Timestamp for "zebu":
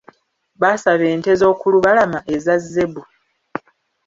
2.71-3.03